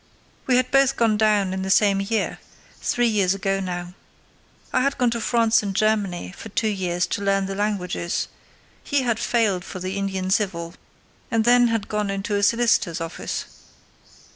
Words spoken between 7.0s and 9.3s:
to learn the languages; he had